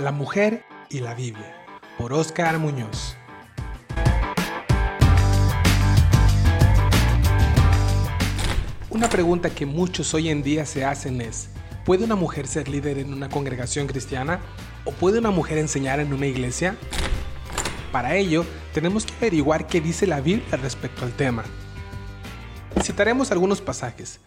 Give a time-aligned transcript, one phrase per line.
[0.00, 1.54] La mujer y la Biblia,
[1.98, 3.18] por Oscar Muñoz.
[8.88, 11.50] Una pregunta que muchos hoy en día se hacen es,
[11.84, 14.40] ¿puede una mujer ser líder en una congregación cristiana?
[14.86, 16.76] ¿O puede una mujer enseñar en una iglesia?
[17.92, 21.44] Para ello, tenemos que averiguar qué dice la Biblia respecto al tema.
[22.82, 24.18] Citaremos algunos pasajes.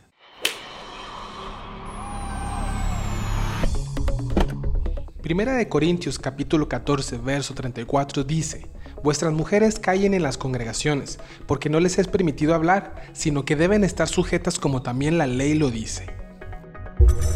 [5.24, 8.68] Primera de Corintios capítulo 14 verso 34 dice,
[9.04, 13.86] Vuestras mujeres callen en las congregaciones, porque no les es permitido hablar, sino que deben
[13.86, 16.08] estar sujetas como también la ley lo dice.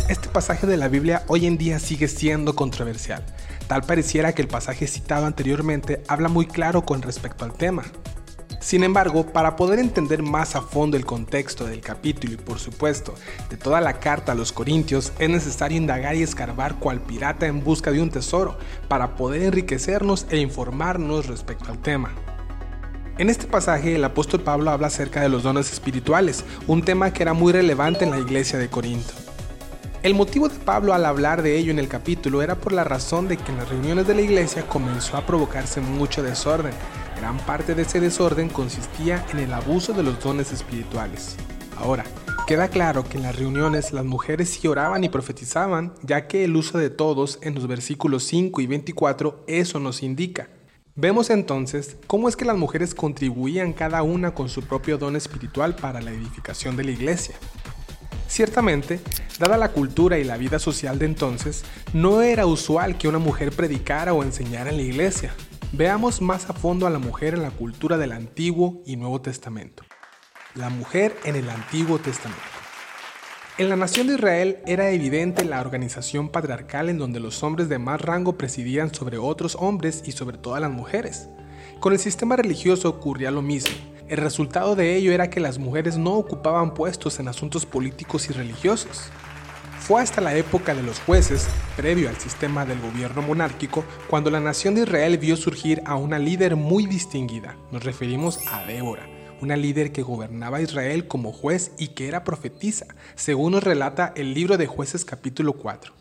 [0.09, 3.23] Este pasaje de la Biblia hoy en día sigue siendo controversial.
[3.69, 7.83] Tal pareciera que el pasaje citado anteriormente habla muy claro con respecto al tema.
[8.67, 13.15] Sin embargo, para poder entender más a fondo el contexto del capítulo y por supuesto
[13.49, 17.63] de toda la carta a los Corintios, es necesario indagar y escarbar cual pirata en
[17.63, 18.57] busca de un tesoro
[18.89, 22.11] para poder enriquecernos e informarnos respecto al tema.
[23.17, 27.23] En este pasaje el apóstol Pablo habla acerca de los dones espirituales, un tema que
[27.23, 29.13] era muy relevante en la iglesia de Corinto.
[30.03, 33.29] El motivo de Pablo al hablar de ello en el capítulo era por la razón
[33.29, 36.73] de que en las reuniones de la iglesia comenzó a provocarse mucho desorden,
[37.19, 41.35] Gran parte de ese desorden consistía en el abuso de los dones espirituales.
[41.77, 42.05] Ahora,
[42.45, 46.55] queda claro que en las reuniones las mujeres sí oraban y profetizaban, ya que el
[46.55, 50.49] uso de todos en los versículos 5 y 24 eso nos indica.
[50.95, 55.75] Vemos entonces cómo es que las mujeres contribuían cada una con su propio don espiritual
[55.75, 57.35] para la edificación de la iglesia.
[58.27, 58.99] Ciertamente,
[59.39, 63.51] dada la cultura y la vida social de entonces, no era usual que una mujer
[63.51, 65.33] predicara o enseñara en la iglesia,
[65.73, 69.83] Veamos más a fondo a la mujer en la cultura del Antiguo y Nuevo Testamento.
[70.55, 72.41] La mujer en el Antiguo Testamento.
[73.57, 77.79] En la nación de Israel era evidente la organización patriarcal en donde los hombres de
[77.79, 81.27] más rango presidían sobre otros hombres y sobre todas las mujeres.
[81.81, 83.75] Con el sistema religioso ocurría lo mismo.
[84.07, 88.33] El resultado de ello era que las mujeres no ocupaban puestos en asuntos políticos y
[88.33, 89.11] religiosos.
[89.87, 94.41] Fue hasta la época de los jueces, previo al sistema del gobierno monárquico, cuando la
[94.41, 97.55] nación de Israel vio surgir a una líder muy distinguida.
[97.71, 99.07] Nos referimos a Débora,
[99.39, 104.33] una líder que gobernaba Israel como juez y que era profetisa, según nos relata el
[104.33, 105.93] libro de jueces capítulo 4.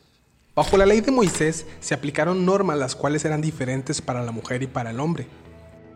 [0.57, 4.65] Bajo la ley de Moisés se aplicaron normas las cuales eran diferentes para la mujer
[4.65, 5.29] y para el hombre.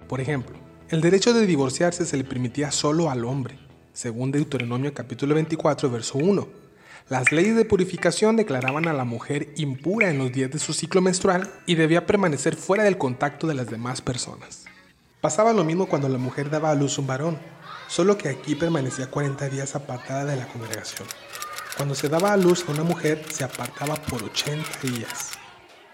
[0.08, 0.56] Por ejemplo,
[0.90, 3.58] el derecho de divorciarse se le permitía solo al hombre,
[3.92, 6.59] según Deuteronomio capítulo 24, verso 1
[7.08, 11.00] las leyes de purificación declaraban a la mujer impura en los días de su ciclo
[11.00, 14.64] menstrual y debía permanecer fuera del contacto de las demás personas.
[15.20, 17.38] Pasaba lo mismo cuando la mujer daba a luz un varón,
[17.88, 21.08] solo que aquí permanecía 40 días apartada de la congregación.
[21.76, 25.32] Cuando se daba a luz a una mujer, se apartaba por 80 días.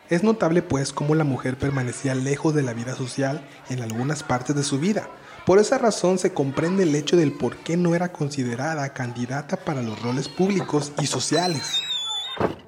[0.09, 4.55] Es notable pues cómo la mujer permanecía lejos de la vida social en algunas partes
[4.55, 5.09] de su vida,
[5.47, 9.81] por esa razón se comprende el hecho del por qué no era considerada candidata para
[9.81, 11.81] los roles públicos y sociales.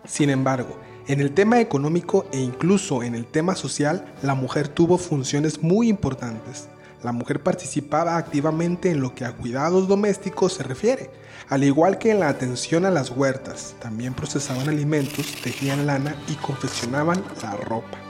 [0.07, 0.79] Sin embargo,
[1.09, 5.89] en el tema económico e incluso en el tema social, la mujer tuvo funciones muy
[5.89, 6.69] importantes.
[7.03, 11.11] La mujer participaba activamente en lo que a cuidados domésticos se refiere,
[11.49, 13.75] al igual que en la atención a las huertas.
[13.81, 18.08] También procesaban alimentos, tejían lana y confeccionaban la ropa.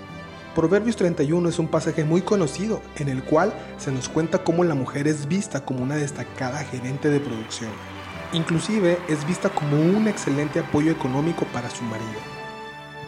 [0.55, 4.75] Proverbios 31 es un pasaje muy conocido en el cual se nos cuenta cómo la
[4.75, 7.71] mujer es vista como una destacada gerente de producción.
[8.33, 12.21] Inclusive es vista como un excelente apoyo económico para su marido.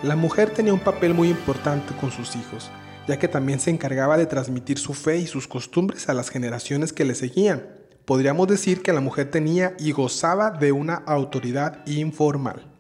[0.03, 2.71] La mujer tenía un papel muy importante con sus hijos,
[3.07, 6.93] ya que también se encargaba de transmitir su fe y sus costumbres a las generaciones
[6.93, 7.67] que le seguían.
[8.05, 12.75] Podríamos decir que la mujer tenía y gozaba de una autoridad informal.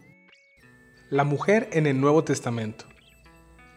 [1.11, 2.90] La mujer en el Nuevo Testamento.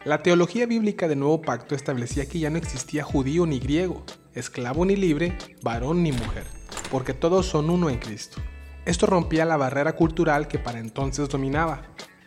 [0.06, 4.03] La teología bíblica del Nuevo Pacto establecía que ya no existía judío ni griego,
[4.34, 6.44] esclavo ni libre, varón ni mujer,
[6.91, 8.42] porque todos son uno en Cristo.
[8.86, 11.84] Esto rompía la barrera cultural que para entonces dominaba.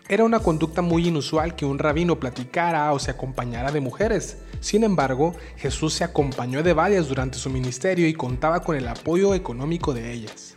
[0.09, 4.39] Era una conducta muy inusual que un rabino platicara o se acompañara de mujeres.
[4.61, 9.35] Sin embargo, Jesús se acompañó de varias durante su ministerio y contaba con el apoyo
[9.35, 10.57] económico de ellas.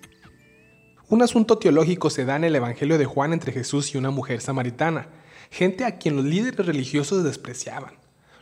[1.09, 4.39] Un asunto teológico se da en el Evangelio de Juan entre Jesús y una mujer
[4.39, 5.09] samaritana,
[5.49, 7.93] gente a quien los líderes religiosos despreciaban,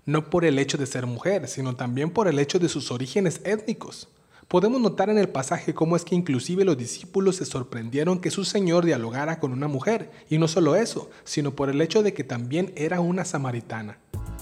[0.05, 3.41] no por el hecho de ser mujer, sino también por el hecho de sus orígenes
[3.43, 4.09] étnicos.
[4.47, 8.45] Podemos notar en el pasaje cómo es que inclusive los discípulos se sorprendieron que su
[8.45, 12.23] Señor dialogara con una mujer, y no solo eso, sino por el hecho de que
[12.23, 13.97] también era una samaritana.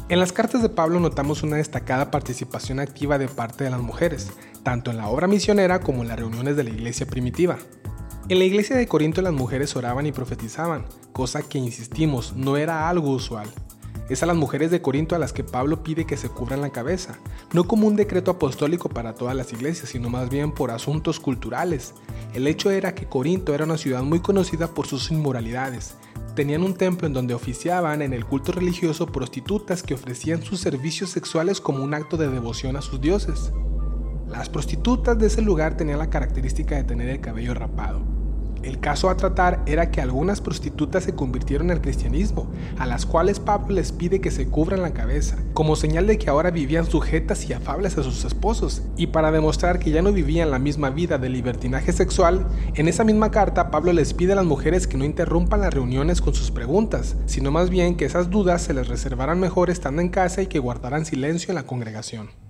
[0.08, 4.28] En las cartas de Pablo notamos una destacada participación activa de parte de las mujeres,
[4.62, 7.58] tanto en la obra misionera como en las reuniones de la iglesia primitiva.
[8.28, 12.90] En la iglesia de Corinto las mujeres oraban y profetizaban, cosa que insistimos no era
[12.90, 13.48] algo usual.
[14.10, 16.72] es a las mujeres de Corinto a las que Pablo pide que se cubran la
[16.72, 17.20] cabeza,
[17.54, 21.94] no como un decreto apostólico para todas las iglesias, sino más bien por asuntos culturales.
[22.34, 25.94] El hecho era que Corinto era una ciudad muy conocida por sus inmoralidades.
[26.34, 31.12] Tenían un templo en donde oficiaban en el culto religioso prostitutas que ofrecían sus servicios
[31.12, 33.52] sexuales como un acto de devoción a sus dioses.
[34.28, 38.15] Las prostitutas de ese lugar tenían la característica de tener el cabello rapado.
[38.66, 43.40] El caso a tratar era que algunas prostitutas se convirtieron al cristianismo, a las cuales
[43.40, 47.48] Pablo les pide que se cubran la cabeza, como señal de que ahora vivían sujetas
[47.48, 51.20] y afables a sus esposos, y para demostrar que ya no vivían la misma vida
[51.20, 55.06] de libertinaje sexual, en esa misma carta Pablo les pide a las mujeres que no
[55.06, 59.40] interrumpan las reuniones con sus preguntas, sino más bien que esas dudas se les reservaran
[59.40, 62.45] mejor estando en casa y que guardaran silencio en la congregación.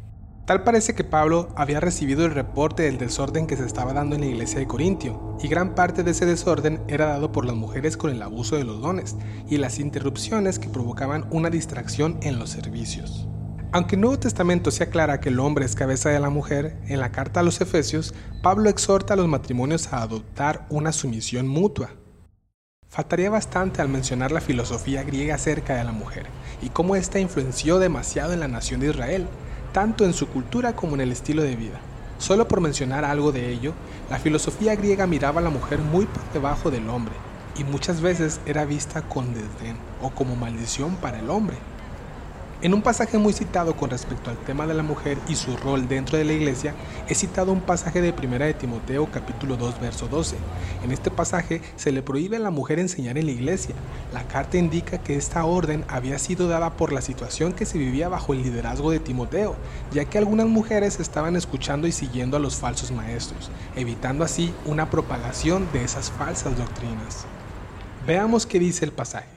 [0.46, 4.22] Tal parece que Pablo había recibido el reporte del desorden que se estaba dando en
[4.22, 7.98] la iglesia de Corintio, y gran parte de ese desorden era dado por las mujeres
[7.98, 9.16] con el abuso de los dones
[9.50, 13.28] y las interrupciones que provocaban una distracción en los servicios.
[13.72, 17.00] Aunque el Nuevo Testamento se aclara que el hombre es cabeza de la mujer, en
[17.00, 18.14] la carta a los Efesios,
[18.44, 21.90] Pablo exhorta a los matrimonios a adoptar una sumisión mutua.
[22.88, 26.28] Faltaría bastante al mencionar la filosofía griega acerca de la mujer
[26.62, 29.28] y cómo ésta influenció demasiado en la nación de Israel,
[29.76, 31.82] tanto en su cultura como en el estilo de vida.
[32.18, 33.74] Solo por mencionar algo de ello,
[34.10, 37.14] la filosofía griega miraba a la mujer muy por debajo del hombre,
[37.58, 41.58] y muchas veces era vista con desdén o como maldición para el hombre.
[42.66, 45.88] En un pasaje muy citado con respecto al tema de la mujer y su rol
[45.88, 46.74] dentro de la iglesia,
[47.08, 50.36] he citado un pasaje de 1 de Timoteo capítulo 2 verso 12.
[50.84, 53.76] En este pasaje se le prohíbe a la mujer enseñar en la iglesia.
[54.12, 58.10] La carta indica que esta orden había sido dada por la situación que se vivía
[58.10, 59.56] bajo el liderazgo de Timoteo,
[59.92, 64.90] ya que algunas mujeres estaban escuchando y siguiendo a los falsos maestros, evitando así una
[64.90, 67.26] propagación de esas falsas doctrinas.
[68.08, 69.35] Veamos qué dice el pasaje.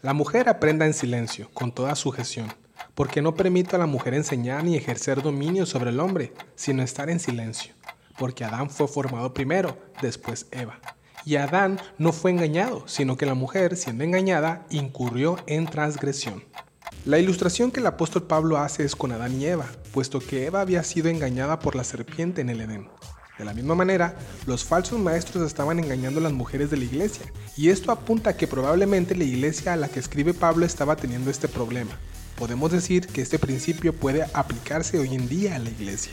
[0.00, 2.46] La mujer aprenda en silencio, con toda sujeción,
[2.94, 7.10] porque no permito a la mujer enseñar ni ejercer dominio sobre el hombre, sino estar
[7.10, 7.74] en silencio,
[8.16, 10.78] porque Adán fue formado primero, después Eva.
[11.24, 16.44] Y Adán no fue engañado, sino que la mujer, siendo engañada, incurrió en transgresión.
[17.04, 20.60] La ilustración que el apóstol Pablo hace es con Adán y Eva, puesto que Eva
[20.60, 22.88] había sido engañada por la serpiente en el Edén.
[23.38, 27.26] De la misma manera, los falsos maestros estaban engañando a las mujeres de la iglesia,
[27.56, 31.30] y esto apunta a que probablemente la iglesia a la que escribe Pablo estaba teniendo
[31.30, 31.92] este problema.
[32.36, 36.12] Podemos decir que este principio puede aplicarse hoy en día a la iglesia.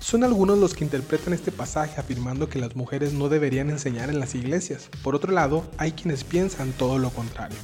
[0.00, 4.18] Son algunos los que interpretan este pasaje afirmando que las mujeres no deberían enseñar en
[4.18, 4.88] las iglesias.
[5.04, 7.58] Por otro lado, hay quienes piensan todo lo contrario.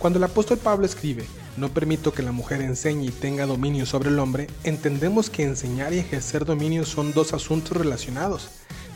[0.00, 1.26] Cuando el apóstol Pablo escribe,
[1.58, 5.92] no permito que la mujer enseñe y tenga dominio sobre el hombre, entendemos que enseñar
[5.92, 8.48] y ejercer dominio son dos asuntos relacionados.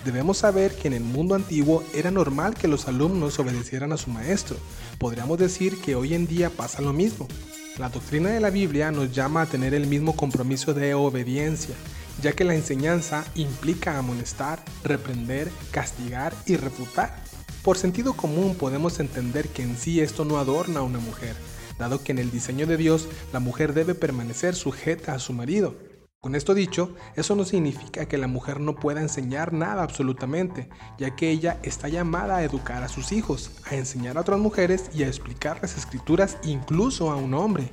[0.07, 4.09] Debemos saber que en el mundo antiguo era normal que los alumnos obedecieran a su
[4.09, 4.57] maestro.
[4.97, 7.29] Podríamos decir que hoy en día pasa lo mismo.
[7.77, 11.75] La doctrina de la Biblia nos llama a tener el mismo compromiso de obediencia,
[12.23, 17.15] ya que la enseñanza implica amonestar, reprender, castigar y refutar.
[17.65, 21.35] Por sentido común podemos entender que en sí esto no adorna a una mujer,
[21.79, 25.75] dado que en el diseño de Dios la mujer debe permanecer sujeta a su marido.
[26.21, 30.69] Con esto dicho, eso no significa que la mujer no pueda enseñar nada absolutamente,
[30.99, 34.91] ya que ella está llamada a educar a sus hijos, a enseñar a otras mujeres
[34.93, 37.71] y a explicar las escrituras incluso a un hombre.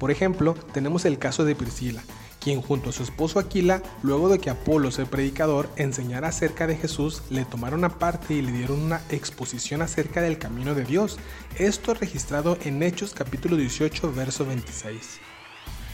[0.00, 2.02] Por ejemplo, tenemos el caso de Priscila,
[2.46, 6.76] quien junto a su esposo Aquila, luego de que Apolos el predicador enseñara acerca de
[6.76, 11.18] Jesús, le tomaron aparte y le dieron una exposición acerca del camino de Dios.
[11.58, 15.18] Esto registrado en Hechos capítulo 18, verso 26.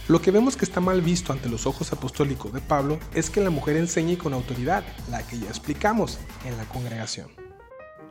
[0.09, 3.40] Lo que vemos que está mal visto ante los ojos apostólicos de Pablo es que
[3.40, 7.41] la mujer enseñe con autoridad, la que ya explicamos en la congregación.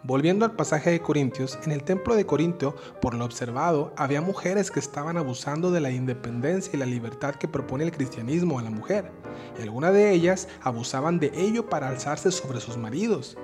[0.03, 4.71] Volviendo al pasaje de Corintios, en el templo de Corintio, por lo observado, había mujeres
[4.71, 8.71] que estaban abusando de la independencia y la libertad que propone el cristianismo a la
[8.71, 9.11] mujer,
[9.59, 13.37] y algunas de ellas abusaban de ello para alzarse sobre sus maridos.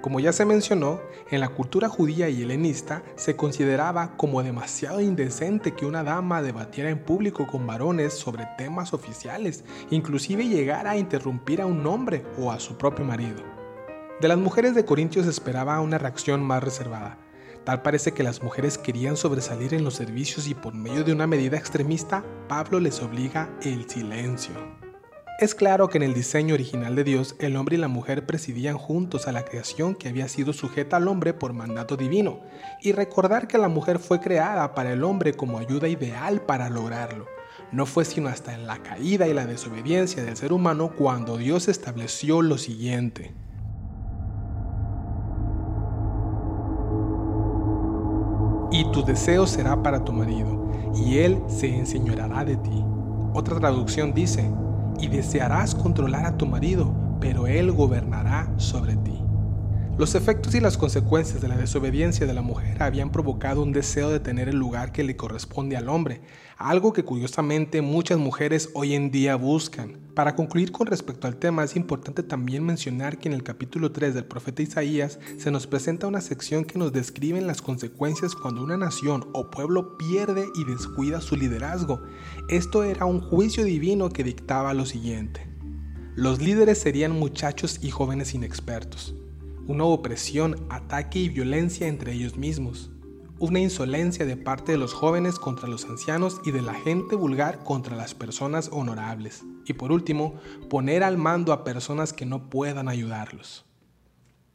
[0.00, 5.74] Como ya se mencionó, en la cultura judía y helenista se consideraba como demasiado indecente
[5.74, 11.62] que una dama debatiera en público con varones sobre temas oficiales, inclusive llegara a interrumpir
[11.62, 13.51] a un hombre o a su propio marido.
[14.22, 17.18] De las mujeres de Corintios esperaba una reacción más reservada.
[17.64, 21.26] Tal parece que las mujeres querían sobresalir en los servicios y por medio de una
[21.26, 24.54] medida extremista, Pablo les obliga el silencio.
[25.40, 28.78] Es claro que en el diseño original de Dios, el hombre y la mujer presidían
[28.78, 32.42] juntos a la creación que había sido sujeta al hombre por mandato divino,
[32.80, 37.26] y recordar que la mujer fue creada para el hombre como ayuda ideal para lograrlo.
[37.72, 41.66] No fue sino hasta en la caída y la desobediencia del ser humano cuando Dios
[41.66, 43.34] estableció lo siguiente.
[48.82, 52.84] Y tu deseo será para tu marido, y él se enseñoreará de ti.
[53.32, 54.50] Otra traducción dice,
[54.98, 59.21] y desearás controlar a tu marido, pero él gobernará sobre ti.
[59.98, 64.08] Los efectos y las consecuencias de la desobediencia de la mujer habían provocado un deseo
[64.08, 66.22] de tener el lugar que le corresponde al hombre,
[66.56, 69.98] algo que curiosamente muchas mujeres hoy en día buscan.
[70.14, 74.14] Para concluir con respecto al tema es importante también mencionar que en el capítulo 3
[74.14, 78.78] del profeta Isaías se nos presenta una sección que nos describe las consecuencias cuando una
[78.78, 82.02] nación o pueblo pierde y descuida su liderazgo.
[82.48, 85.46] Esto era un juicio divino que dictaba lo siguiente.
[86.16, 89.14] Los líderes serían muchachos y jóvenes inexpertos
[89.66, 92.90] una opresión, ataque y violencia entre ellos mismos,
[93.38, 97.62] una insolencia de parte de los jóvenes contra los ancianos y de la gente vulgar
[97.64, 100.34] contra las personas honorables, y por último,
[100.68, 103.64] poner al mando a personas que no puedan ayudarlos.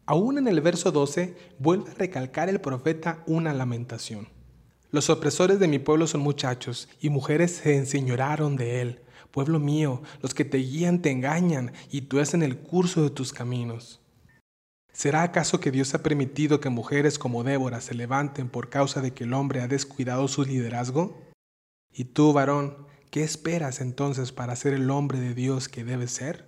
[0.05, 4.29] Aún en el verso 12 vuelve a recalcar el profeta una lamentación.
[4.89, 9.01] Los opresores de mi pueblo son muchachos, y mujeres se enseñoraron de él.
[9.31, 13.09] Pueblo mío, los que te guían te engañan, y tú es en el curso de
[13.09, 14.01] tus caminos.
[14.97, 19.13] ¿Será acaso que Dios ha permitido que mujeres como Débora se levanten por causa de
[19.13, 21.21] que el hombre ha descuidado su liderazgo?
[21.93, 26.46] Y tú, varón, ¿qué esperas entonces para ser el hombre de Dios que debes ser?